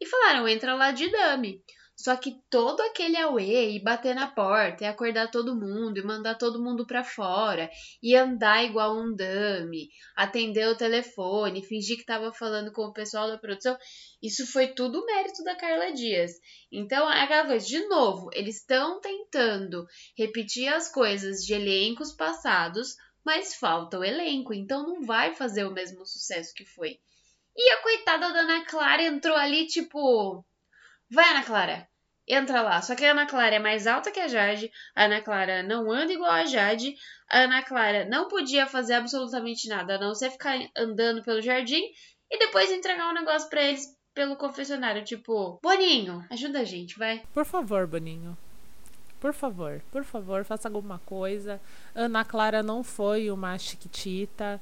e 0.00 0.06
falaram: 0.06 0.46
entra 0.46 0.74
lá 0.74 0.90
de 0.90 1.10
dame. 1.10 1.60
Só 1.96 2.16
que 2.16 2.36
todo 2.50 2.80
aquele 2.80 3.16
auê 3.16 3.70
e 3.70 3.82
bater 3.82 4.14
na 4.14 4.26
porta, 4.26 4.82
e 4.82 4.86
acordar 4.86 5.30
todo 5.30 5.54
mundo, 5.54 5.98
e 5.98 6.02
mandar 6.02 6.34
todo 6.34 6.62
mundo 6.62 6.86
pra 6.86 7.04
fora, 7.04 7.70
e 8.02 8.16
andar 8.16 8.64
igual 8.64 8.96
um 8.96 9.14
dummy, 9.14 9.88
atender 10.16 10.66
o 10.68 10.76
telefone, 10.76 11.64
fingir 11.64 11.96
que 11.96 12.04
tava 12.04 12.32
falando 12.32 12.72
com 12.72 12.82
o 12.82 12.92
pessoal 12.92 13.28
da 13.28 13.38
produção, 13.38 13.78
isso 14.20 14.46
foi 14.46 14.68
tudo 14.68 15.06
mérito 15.06 15.44
da 15.44 15.54
Carla 15.54 15.92
Dias. 15.92 16.32
Então, 16.70 17.10
é 17.10 17.22
aquela 17.22 17.46
coisa, 17.46 17.64
de 17.64 17.86
novo, 17.86 18.28
eles 18.32 18.56
estão 18.56 19.00
tentando 19.00 19.86
repetir 20.18 20.68
as 20.68 20.90
coisas 20.90 21.44
de 21.44 21.54
elencos 21.54 22.12
passados, 22.12 22.96
mas 23.24 23.54
falta 23.54 23.98
o 23.98 24.04
elenco, 24.04 24.52
então 24.52 24.82
não 24.82 25.02
vai 25.02 25.34
fazer 25.34 25.64
o 25.64 25.72
mesmo 25.72 26.04
sucesso 26.04 26.52
que 26.54 26.64
foi. 26.64 26.98
E 27.56 27.70
a 27.70 27.82
coitada 27.82 28.32
da 28.32 28.40
Ana 28.40 28.64
Clara 28.66 29.02
entrou 29.04 29.36
ali, 29.36 29.66
tipo. 29.66 30.44
Vai, 31.10 31.30
Ana 31.30 31.42
Clara, 31.42 31.88
entra 32.26 32.62
lá. 32.62 32.80
Só 32.82 32.94
que 32.94 33.04
a 33.04 33.12
Ana 33.12 33.26
Clara 33.26 33.56
é 33.56 33.58
mais 33.58 33.86
alta 33.86 34.10
que 34.10 34.20
a 34.20 34.28
Jade, 34.28 34.70
a 34.94 35.04
Ana 35.04 35.20
Clara 35.20 35.62
não 35.62 35.90
anda 35.90 36.12
igual 36.12 36.30
a 36.30 36.44
Jade, 36.44 36.94
a 37.30 37.40
Ana 37.40 37.62
Clara 37.62 38.04
não 38.06 38.28
podia 38.28 38.66
fazer 38.66 38.94
absolutamente 38.94 39.68
nada, 39.68 39.96
a 39.96 39.98
não 39.98 40.14
ser 40.14 40.30
ficar 40.30 40.58
andando 40.76 41.22
pelo 41.22 41.42
jardim 41.42 41.82
e 42.30 42.38
depois 42.38 42.70
entregar 42.70 43.08
um 43.10 43.14
negócio 43.14 43.48
para 43.48 43.62
eles 43.62 43.86
pelo 44.14 44.36
confessionário. 44.36 45.04
Tipo, 45.04 45.58
Boninho, 45.62 46.24
ajuda 46.30 46.60
a 46.60 46.64
gente, 46.64 46.98
vai. 46.98 47.22
Por 47.32 47.44
favor, 47.44 47.86
Boninho. 47.86 48.36
Por 49.20 49.32
favor, 49.32 49.82
por 49.90 50.04
favor, 50.04 50.44
faça 50.44 50.68
alguma 50.68 50.98
coisa. 50.98 51.60
Ana 51.94 52.24
Clara 52.24 52.62
não 52.62 52.82
foi 52.82 53.30
uma 53.30 53.56
chiquitita. 53.58 54.60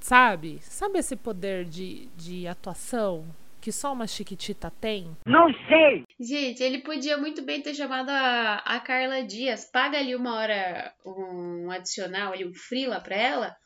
Sabe? 0.00 0.60
Sabe 0.62 0.98
esse 0.98 1.16
poder 1.16 1.64
de, 1.64 2.06
de 2.14 2.46
atuação 2.46 3.24
que 3.64 3.72
só 3.72 3.94
uma 3.94 4.06
chiquitita 4.06 4.70
tem? 4.70 5.16
Não 5.24 5.46
sei! 5.66 6.04
Gente, 6.20 6.62
ele 6.62 6.82
podia 6.82 7.16
muito 7.16 7.40
bem 7.40 7.62
ter 7.62 7.72
chamado 7.72 8.10
a, 8.10 8.56
a 8.56 8.78
Carla 8.78 9.22
Dias. 9.22 9.64
Paga 9.64 9.96
ali 9.96 10.14
uma 10.14 10.36
hora 10.36 10.94
um 11.02 11.70
adicional, 11.70 12.34
ali 12.34 12.44
um 12.44 12.52
frila 12.52 13.00
pra 13.00 13.16
ela. 13.16 13.56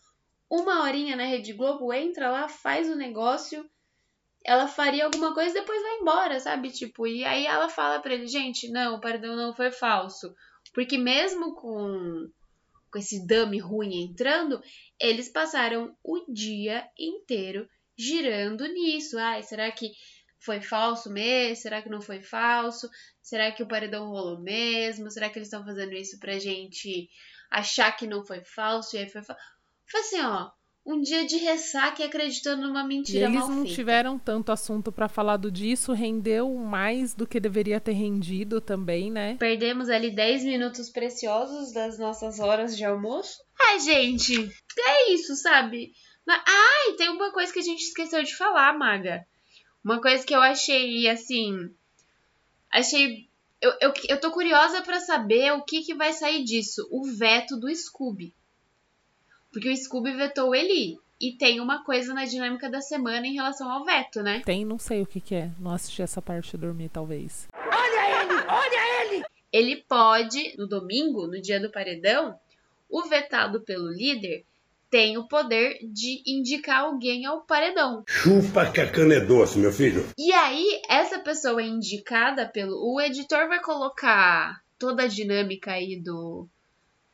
Uma 0.48 0.84
horinha 0.84 1.16
na 1.16 1.24
Rede 1.24 1.52
Globo, 1.52 1.92
entra 1.92 2.30
lá, 2.30 2.48
faz 2.48 2.88
o 2.88 2.94
negócio. 2.94 3.68
Ela 4.46 4.68
faria 4.68 5.04
alguma 5.04 5.34
coisa 5.34 5.50
e 5.50 5.60
depois 5.60 5.82
vai 5.82 5.96
embora, 5.96 6.38
sabe? 6.38 6.70
Tipo, 6.70 7.04
e 7.04 7.24
aí 7.24 7.44
ela 7.44 7.68
fala 7.68 7.98
pra 7.98 8.14
ele, 8.14 8.28
gente, 8.28 8.70
não, 8.70 8.94
o 8.94 9.00
paredão 9.00 9.34
não 9.34 9.52
foi 9.52 9.72
falso. 9.72 10.32
Porque 10.72 10.96
mesmo 10.96 11.56
com 11.56 12.30
com 12.88 12.98
esse 12.98 13.26
dummy 13.26 13.58
ruim 13.58 14.00
entrando, 14.04 14.62
eles 14.98 15.28
passaram 15.28 15.92
o 16.04 16.24
dia 16.32 16.88
inteiro 16.96 17.68
girando 17.98 18.64
nisso. 18.66 19.18
Ai, 19.18 19.42
será 19.42 19.70
que 19.72 19.90
foi 20.38 20.60
falso 20.60 21.10
mesmo? 21.10 21.56
Será 21.56 21.82
que 21.82 21.88
não 21.88 22.00
foi 22.00 22.20
falso? 22.20 22.88
Será 23.20 23.50
que 23.50 23.62
o 23.62 23.68
paredão 23.68 24.08
rolou 24.08 24.40
mesmo? 24.40 25.10
Será 25.10 25.28
que 25.28 25.38
eles 25.38 25.48
estão 25.48 25.64
fazendo 25.64 25.92
isso 25.94 26.18
pra 26.18 26.38
gente 26.38 27.10
achar 27.50 27.90
que 27.92 28.06
não 28.06 28.24
foi 28.24 28.42
falso 28.42 28.96
e 28.96 29.00
aí 29.00 29.08
foi 29.08 29.22
falso? 29.22 29.42
Foi 29.90 30.00
assim, 30.00 30.20
ó, 30.20 30.50
um 30.86 31.02
dia 31.02 31.26
de 31.26 31.36
ressaca 31.36 32.02
e 32.02 32.06
acreditando 32.06 32.66
numa 32.66 32.82
mentira 32.82 33.18
e 33.18 33.22
eles 33.24 33.34
mal 33.34 33.48
não 33.48 33.62
feita. 33.62 33.74
tiveram 33.74 34.18
tanto 34.18 34.52
assunto 34.52 34.90
para 34.90 35.08
falar 35.08 35.36
do 35.36 35.50
disso, 35.50 35.92
rendeu 35.92 36.54
mais 36.54 37.14
do 37.14 37.26
que 37.26 37.40
deveria 37.40 37.80
ter 37.80 37.92
rendido 37.92 38.60
também, 38.60 39.10
né? 39.10 39.36
Perdemos 39.38 39.90
ali 39.90 40.10
10 40.10 40.44
minutos 40.44 40.88
preciosos 40.88 41.72
das 41.72 41.98
nossas 41.98 42.38
horas 42.38 42.76
de 42.76 42.84
almoço. 42.84 43.38
Ai, 43.60 43.80
gente, 43.80 44.50
é 44.78 45.12
isso, 45.12 45.34
sabe? 45.36 45.92
Mas, 46.28 46.42
ai, 46.46 46.92
tem 46.98 47.08
uma 47.08 47.32
coisa 47.32 47.50
que 47.50 47.58
a 47.58 47.62
gente 47.62 47.80
esqueceu 47.80 48.22
de 48.22 48.36
falar, 48.36 48.76
Maga. 48.76 49.26
Uma 49.82 49.98
coisa 49.98 50.26
que 50.26 50.34
eu 50.34 50.42
achei, 50.42 51.08
assim. 51.08 51.74
Achei. 52.70 53.26
Eu, 53.62 53.72
eu, 53.80 53.94
eu 54.10 54.20
tô 54.20 54.30
curiosa 54.30 54.82
para 54.82 55.00
saber 55.00 55.54
o 55.54 55.62
que, 55.62 55.80
que 55.80 55.94
vai 55.94 56.12
sair 56.12 56.44
disso. 56.44 56.86
O 56.90 57.06
veto 57.06 57.56
do 57.56 57.74
Scooby. 57.74 58.34
Porque 59.50 59.70
o 59.70 59.76
Scooby 59.76 60.12
vetou 60.16 60.54
ele. 60.54 61.00
E 61.18 61.32
tem 61.32 61.60
uma 61.60 61.82
coisa 61.82 62.12
na 62.12 62.26
dinâmica 62.26 62.68
da 62.68 62.82
semana 62.82 63.26
em 63.26 63.32
relação 63.32 63.68
ao 63.70 63.86
veto, 63.86 64.22
né? 64.22 64.42
Tem, 64.44 64.66
não 64.66 64.78
sei 64.78 65.00
o 65.00 65.06
que, 65.06 65.22
que 65.22 65.34
é. 65.34 65.50
Não 65.58 65.72
assisti 65.72 66.02
essa 66.02 66.20
parte 66.20 66.50
de 66.50 66.58
dormir, 66.58 66.90
talvez. 66.90 67.48
Olha 67.54 68.22
ele! 68.22 68.34
Olha 68.34 69.02
ele! 69.02 69.24
Ele 69.50 69.76
pode, 69.76 70.54
no 70.58 70.68
domingo, 70.68 71.26
no 71.26 71.40
dia 71.40 71.58
do 71.58 71.70
paredão, 71.70 72.38
o 72.86 73.02
vetado 73.04 73.62
pelo 73.62 73.88
líder 73.88 74.44
tem 74.90 75.18
o 75.18 75.28
poder 75.28 75.78
de 75.92 76.22
indicar 76.26 76.84
alguém 76.84 77.26
ao 77.26 77.42
paredão. 77.42 78.02
Chupa 78.06 78.70
que 78.70 78.80
a 78.80 78.90
cana 78.90 79.14
é 79.14 79.20
doce, 79.20 79.58
meu 79.58 79.72
filho. 79.72 80.06
E 80.16 80.32
aí, 80.32 80.80
essa 80.88 81.18
pessoa 81.18 81.62
indicada 81.62 82.46
pelo. 82.46 82.74
O 82.94 83.00
editor 83.00 83.48
vai 83.48 83.60
colocar 83.60 84.60
toda 84.78 85.02
a 85.02 85.08
dinâmica 85.08 85.72
aí 85.72 86.00
do, 86.00 86.48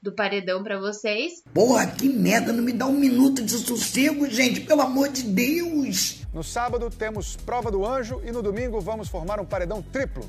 do 0.01 0.13
paredão 0.13 0.63
para 0.63 0.79
vocês. 0.79 1.43
Porra, 1.53 1.87
que 1.87 2.09
merda, 2.09 2.53
não 2.53 2.63
me 2.63 2.73
dá 2.73 2.87
um 2.87 2.93
minuto 2.93 3.43
de 3.43 3.53
sossego, 3.53 4.29
gente, 4.29 4.61
pelo 4.61 4.83
amor 4.83 5.09
de 5.09 5.23
Deus. 5.23 6.23
No 6.33 6.45
sábado 6.45 6.91
temos 6.91 7.37
prova 7.37 7.71
do 7.71 7.87
anjo 7.87 8.21
e 8.25 8.31
no 8.31 8.43
domingo 8.43 8.81
vamos 8.81 9.09
formar 9.09 9.41
um 9.41 9.47
paredão 9.47 9.81
triplo. 9.81 10.29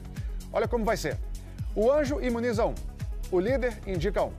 Olha 0.53 0.67
como 0.67 0.85
vai 0.85 0.95
ser. 0.95 1.17
O 1.75 1.91
anjo 1.91 2.21
imuniza 2.21 2.65
um, 2.65 2.73
o 3.29 3.39
líder 3.39 3.77
indica 3.85 4.23
um. 4.23 4.31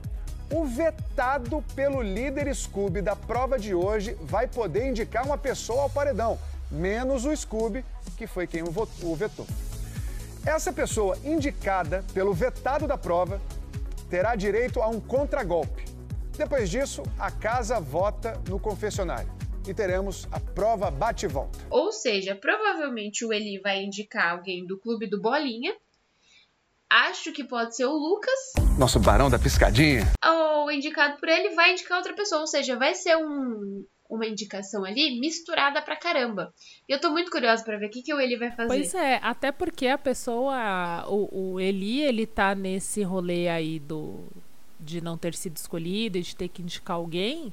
O 0.49 0.63
vetado 0.63 1.63
pelo 1.75 2.01
líder 2.01 2.53
Scooby 2.55 3.01
da 3.01 3.15
prova 3.15 3.59
de 3.59 3.75
hoje 3.75 4.17
vai 4.21 4.47
poder 4.47 4.87
indicar 4.87 5.25
uma 5.25 5.37
pessoa 5.37 5.83
ao 5.83 5.89
paredão, 5.89 6.39
menos 6.71 7.25
o 7.25 7.35
Scooby, 7.35 7.83
que 8.17 8.25
foi 8.25 8.47
quem 8.47 8.63
o 8.63 9.15
vetou. 9.15 9.45
Essa 10.45 10.71
pessoa 10.71 11.17
indicada 11.25 12.03
pelo 12.13 12.33
vetado 12.33 12.87
da 12.87 12.97
prova 12.97 13.41
terá 14.09 14.35
direito 14.35 14.81
a 14.81 14.87
um 14.87 15.01
contragolpe. 15.01 15.83
Depois 16.37 16.69
disso, 16.69 17.03
a 17.19 17.29
casa 17.29 17.81
vota 17.81 18.41
no 18.47 18.57
confessionário 18.57 19.29
e 19.67 19.73
teremos 19.73 20.29
a 20.31 20.39
prova 20.39 20.89
bate-volta. 20.89 21.59
Ou 21.69 21.91
seja, 21.91 22.35
provavelmente 22.35 23.25
o 23.25 23.33
Eli 23.33 23.59
vai 23.59 23.83
indicar 23.83 24.31
alguém 24.31 24.65
do 24.65 24.79
clube 24.79 25.09
do 25.09 25.21
Bolinha. 25.21 25.75
Acho 26.89 27.33
que 27.33 27.43
pode 27.43 27.75
ser 27.75 27.85
o 27.85 27.91
Lucas. 27.91 28.53
Nosso 28.79 28.97
barão 28.97 29.29
da 29.29 29.37
piscadinha. 29.37 30.07
Indicado 30.77 31.17
por 31.19 31.27
ele 31.27 31.49
vai 31.49 31.71
indicar 31.71 31.97
outra 31.97 32.13
pessoa. 32.13 32.41
Ou 32.41 32.47
seja, 32.47 32.77
vai 32.77 32.93
ser 32.95 33.17
um, 33.17 33.85
uma 34.09 34.25
indicação 34.25 34.85
ali 34.85 35.19
misturada 35.19 35.81
pra 35.81 35.95
caramba. 35.95 36.53
E 36.87 36.93
eu 36.93 36.99
tô 36.99 37.09
muito 37.09 37.31
curiosa 37.31 37.63
para 37.63 37.77
ver 37.77 37.87
o 37.87 37.89
que, 37.89 38.01
que 38.01 38.13
o 38.13 38.19
Eli 38.19 38.37
vai 38.37 38.51
fazer. 38.51 38.67
Pois 38.67 38.93
é, 38.95 39.19
até 39.21 39.51
porque 39.51 39.87
a 39.87 39.97
pessoa, 39.97 41.05
o, 41.07 41.53
o 41.53 41.59
Eli, 41.59 42.01
ele 42.01 42.25
tá 42.25 42.55
nesse 42.55 43.03
rolê 43.03 43.47
aí 43.47 43.79
do 43.79 44.25
de 44.79 45.01
não 45.01 45.17
ter 45.17 45.33
sido 45.33 45.57
escolhido 45.57 46.19
e 46.19 46.21
de 46.21 46.35
ter 46.35 46.47
que 46.47 46.61
indicar 46.61 46.97
alguém, 46.97 47.51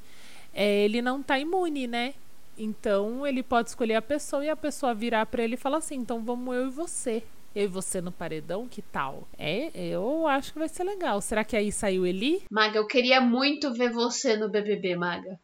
é, 0.52 0.84
ele 0.84 1.00
não 1.00 1.22
tá 1.22 1.38
imune, 1.38 1.86
né? 1.86 2.14
Então 2.56 3.26
ele 3.26 3.42
pode 3.42 3.70
escolher 3.70 3.94
a 3.94 4.02
pessoa 4.02 4.44
e 4.44 4.48
a 4.48 4.56
pessoa 4.56 4.94
virar 4.94 5.26
para 5.26 5.42
ele 5.42 5.54
e 5.54 5.58
falar 5.58 5.78
assim: 5.78 5.96
então 5.96 6.22
vamos 6.22 6.54
eu 6.54 6.66
e 6.66 6.70
você. 6.70 7.22
Eu 7.54 7.64
e 7.64 7.66
você 7.68 8.00
no 8.00 8.10
paredão, 8.10 8.66
que 8.66 8.82
tal? 8.82 9.28
É, 9.38 9.70
eu 9.74 10.26
acho 10.26 10.52
que 10.52 10.58
vai 10.58 10.68
ser 10.68 10.84
legal. 10.84 11.20
Será 11.20 11.44
que 11.44 11.56
aí 11.56 11.70
saiu 11.70 12.06
Eli? 12.06 12.42
Maga, 12.50 12.78
eu 12.78 12.86
queria 12.86 13.20
muito 13.20 13.72
ver 13.72 13.90
você 13.90 14.36
no 14.36 14.48
BBB, 14.48 14.96
Maga. 14.96 15.38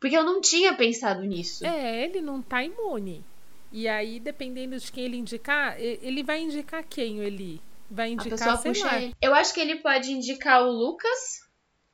Porque 0.00 0.16
eu 0.16 0.24
não 0.24 0.40
tinha 0.40 0.74
pensado 0.74 1.22
nisso. 1.22 1.66
É, 1.66 2.04
ele 2.04 2.20
não 2.20 2.40
tá 2.40 2.62
imune. 2.62 3.24
E 3.72 3.88
aí, 3.88 4.20
dependendo 4.20 4.78
de 4.78 4.92
quem 4.92 5.04
ele 5.04 5.16
indicar, 5.16 5.80
ele 5.80 6.22
vai 6.22 6.40
indicar 6.40 6.84
quem, 6.84 7.18
ele 7.18 7.60
Vai 7.90 8.12
indicar, 8.12 8.58
sei 8.58 8.72
lá. 8.82 9.00
Ele. 9.00 9.14
Eu 9.20 9.34
acho 9.34 9.54
que 9.54 9.60
ele 9.60 9.76
pode 9.76 10.12
indicar 10.12 10.62
o 10.62 10.70
Lucas 10.70 11.40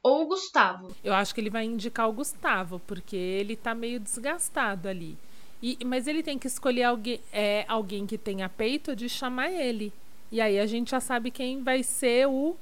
ou 0.03 0.23
o 0.23 0.27
Gustavo. 0.27 0.95
Eu 1.05 1.15
acho 1.15 1.35
que 1.35 1.41
ele 1.41 1.51
vai 1.51 1.65
indicar 1.65 2.09
o 2.09 2.13
Gustavo, 2.13 2.81
porque 2.87 3.17
ele 3.17 3.57
tá 3.57 3.75
meio 3.75 4.01
desgastado 4.01 4.89
ali. 4.89 5.19
E, 5.63 5.79
mas 5.85 6.07
ele 6.07 6.23
tem 6.23 6.39
que 6.39 6.47
escolher 6.47 6.85
alguém, 6.85 7.21
é, 7.33 7.65
alguém 7.69 8.07
que 8.07 8.19
tenha 8.19 8.49
peito 8.49 8.97
de 8.97 9.09
chamar 9.09 9.51
ele. 9.51 9.93
E 10.31 10.41
aí 10.41 10.59
a 10.59 10.67
gente 10.67 10.91
já 10.91 11.01
sabe 11.01 11.31
quem 11.31 11.63
vai 11.63 11.83
ser 11.83 12.27
o 12.27 12.57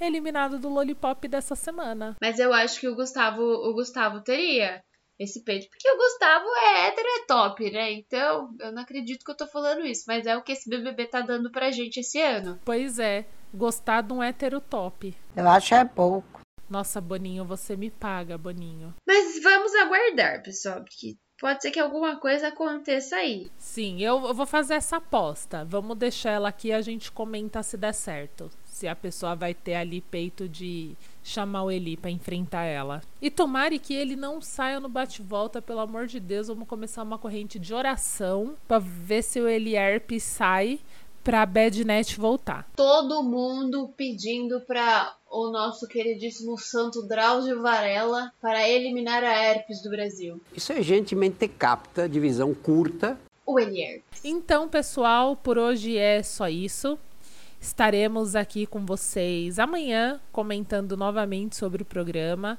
eliminado 0.00 0.58
do 0.58 0.68
Lollipop 0.68 1.26
dessa 1.26 1.56
semana. 1.56 2.16
Mas 2.20 2.38
eu 2.38 2.52
acho 2.52 2.78
que 2.78 2.88
o 2.88 2.94
Gustavo, 2.94 3.42
o 3.42 3.72
Gustavo 3.74 4.20
teria 4.20 4.82
esse 5.18 5.42
peito. 5.42 5.68
Porque 5.68 5.90
o 5.90 5.96
Gustavo 5.96 6.46
é 6.56 6.86
hétero, 6.86 7.08
é 7.08 7.26
top, 7.26 7.70
né? 7.70 7.92
Então, 7.92 8.54
eu 8.60 8.72
não 8.72 8.82
acredito 8.82 9.24
que 9.24 9.30
eu 9.30 9.36
tô 9.36 9.46
falando 9.46 9.86
isso. 9.86 10.04
Mas 10.06 10.26
é 10.26 10.36
o 10.36 10.42
que 10.42 10.52
esse 10.52 10.68
BBB 10.68 11.06
tá 11.06 11.20
dando 11.20 11.50
pra 11.50 11.70
gente 11.70 12.00
esse 12.00 12.20
ano. 12.20 12.60
Pois 12.64 12.98
é. 12.98 13.24
Gostar 13.52 14.02
de 14.02 14.12
um 14.12 14.22
hétero 14.22 14.60
top. 14.60 15.16
Eu 15.36 15.48
acho 15.48 15.74
é 15.74 15.84
pouco. 15.84 16.40
Nossa, 16.68 17.00
Boninho, 17.00 17.44
você 17.44 17.76
me 17.76 17.90
paga, 17.90 18.36
Boninho. 18.36 18.94
Mas 19.06 19.40
vamos 19.42 19.72
aguardar, 19.74 20.42
pessoal. 20.42 20.82
Porque 20.82 21.16
pode 21.40 21.62
ser 21.62 21.70
que 21.70 21.80
alguma 21.80 22.16
coisa 22.16 22.48
aconteça 22.48 23.16
aí. 23.16 23.50
Sim, 23.58 24.00
eu 24.00 24.32
vou 24.34 24.46
fazer 24.46 24.74
essa 24.74 24.96
aposta. 24.96 25.64
Vamos 25.64 25.96
deixar 25.96 26.30
ela 26.30 26.48
aqui 26.48 26.68
e 26.68 26.72
a 26.72 26.80
gente 26.80 27.10
comenta 27.10 27.62
se 27.62 27.76
der 27.76 27.92
certo. 27.92 28.50
Se 28.64 28.88
a 28.88 28.96
pessoa 28.96 29.34
vai 29.36 29.54
ter 29.54 29.74
ali 29.74 30.00
peito 30.00 30.48
de 30.48 30.96
chamar 31.22 31.64
o 31.64 31.70
Eli 31.70 31.96
para 31.96 32.10
enfrentar 32.10 32.64
ela. 32.64 33.00
E 33.22 33.30
tomare 33.30 33.78
que 33.78 33.94
ele 33.94 34.16
não 34.16 34.40
saia 34.40 34.80
no 34.80 34.88
bate-volta, 34.88 35.62
pelo 35.62 35.80
amor 35.80 36.06
de 36.06 36.20
Deus. 36.20 36.48
Vamos 36.48 36.68
começar 36.68 37.02
uma 37.02 37.18
corrente 37.18 37.58
de 37.58 37.72
oração 37.72 38.56
para 38.66 38.78
ver 38.78 39.22
se 39.22 39.40
o 39.40 39.48
Eli 39.48 39.74
Herpes 39.74 40.22
sai 40.22 40.80
pra 41.24 41.46
Badnet 41.46 42.20
voltar. 42.20 42.68
Todo 42.76 43.22
mundo 43.22 43.88
pedindo 43.96 44.60
para 44.60 45.16
o 45.30 45.50
nosso 45.50 45.88
queridíssimo 45.88 46.58
santo 46.58 47.02
Drauzio 47.08 47.62
Varela 47.62 48.30
para 48.40 48.68
eliminar 48.68 49.24
a 49.24 49.34
herpes 49.34 49.82
do 49.82 49.88
Brasil. 49.88 50.38
Isso 50.54 50.72
é 50.72 50.82
gente 50.82 51.16
mente 51.16 51.48
capta, 51.48 52.06
de 52.06 52.20
visão 52.20 52.52
curta. 52.54 53.18
O 53.46 53.58
Elier. 53.58 54.02
Então, 54.22 54.68
pessoal, 54.68 55.34
por 55.34 55.58
hoje 55.58 55.96
é 55.96 56.22
só 56.22 56.48
isso. 56.48 56.98
Estaremos 57.60 58.36
aqui 58.36 58.66
com 58.66 58.84
vocês 58.84 59.58
amanhã 59.58 60.20
comentando 60.30 60.96
novamente 60.96 61.56
sobre 61.56 61.82
o 61.82 61.86
programa. 61.86 62.58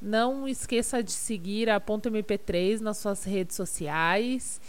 Não 0.00 0.46
esqueça 0.46 1.02
de 1.02 1.12
seguir 1.12 1.68
a 1.68 1.80
Ponto 1.80 2.10
MP3 2.10 2.80
nas 2.80 2.98
suas 2.98 3.24
redes 3.24 3.56
sociais. 3.56 4.60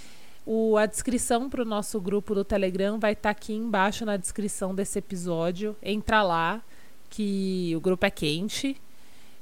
O, 0.45 0.77
a 0.77 0.85
descrição 0.85 1.49
para 1.49 1.61
o 1.61 1.65
nosso 1.65 1.99
grupo 1.99 2.35
do 2.35 2.43
Telegram 2.43 2.99
vai 2.99 3.13
estar 3.13 3.23
tá 3.23 3.29
aqui 3.31 3.53
embaixo 3.53 4.05
na 4.05 4.15
descrição 4.15 4.75
desse 4.75 4.99
episódio. 4.99 5.75
Entra 5.81 6.21
lá, 6.21 6.61
que 7.09 7.73
o 7.75 7.79
grupo 7.79 8.05
é 8.05 8.11
quente. 8.11 8.79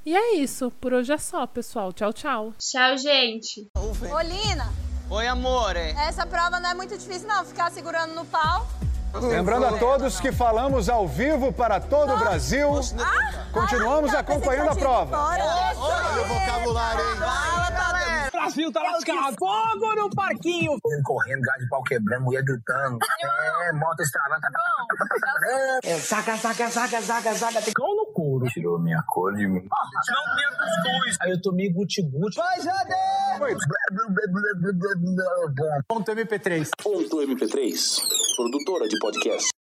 E 0.05 0.15
é 0.15 0.35
isso. 0.35 0.71
Por 0.79 0.93
hoje 0.93 1.11
é 1.11 1.17
só, 1.17 1.45
pessoal. 1.47 1.91
Tchau, 1.91 2.13
tchau. 2.13 2.53
Tchau, 2.57 2.97
gente. 2.97 3.67
Ô, 3.75 4.21
Lina. 4.21 4.71
Oi, 5.09 5.27
amor. 5.27 5.75
Essa 5.75 6.25
prova 6.25 6.59
não 6.59 6.69
é 6.69 6.73
muito 6.73 6.97
difícil, 6.97 7.27
não. 7.27 7.43
Ficar 7.43 7.71
segurando 7.71 8.13
no 8.13 8.25
pau. 8.25 8.67
Lembrando 9.13 9.65
a 9.67 9.77
todos 9.77 10.19
que 10.19 10.31
falamos 10.31 10.89
ao 10.89 11.07
vivo 11.07 11.53
para 11.53 11.79
todo 11.79 12.13
o 12.13 12.17
Brasil. 12.17 12.69
Ah, 12.99 13.45
Continuamos 13.51 14.11
tá 14.11 14.19
acompanhando 14.19 14.69
a 14.69 14.75
prova. 14.75 15.17
Olha 15.17 16.21
o 16.21 16.27
vocabulário, 16.27 17.01
hein? 17.01 17.17
Fala. 17.17 18.02
Brasil 18.43 18.71
tá 18.73 18.81
lascado. 18.83 19.35
Fogo 19.39 19.95
no 19.95 20.09
parquinho. 20.09 20.73
Ele 20.85 21.01
correndo, 21.03 21.41
gás 21.41 21.59
de 21.59 21.69
pau 21.69 21.81
quebrando, 21.83 22.23
mulher 22.25 22.43
gritando. 22.43 22.99
É, 23.63 23.71
moto 23.71 24.01
estralando. 24.01 24.41
É, 25.83 25.97
saca, 25.97 26.35
saca, 26.35 26.69
saca, 26.69 27.01
saca, 27.01 27.33
saca. 27.35 27.61
Tem 27.61 27.73
cão 27.73 27.95
no 27.95 28.07
couro. 28.07 28.45
Tirou 28.47 28.77
minha 28.79 29.01
cor 29.07 29.33
de 29.33 29.47
mim. 29.47 29.61
Não 29.61 30.35
tem 30.35 30.45
cuscuz. 30.57 31.17
Aí 31.21 31.31
eu 31.31 31.41
tomei 31.41 31.71
guti-guti. 31.71 32.35
Vai, 32.35 32.59
Jade! 32.59 32.93
Ponto 35.87 36.11
MP3. 36.11 36.69
Ponto 36.83 37.17
MP3. 37.17 38.01
Produtora 38.35 38.87
de 38.89 38.99
podcast. 38.99 39.52